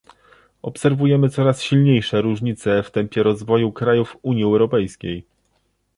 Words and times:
Obserwujemy 0.61 1.29
coraz 1.29 1.61
silniejsze 1.61 2.21
różnice 2.21 2.83
w 2.83 2.91
tempie 2.91 3.23
rozwoju 3.23 3.71
krajów 3.71 4.17
Unii 4.21 4.43
Europejskiej 4.43 5.25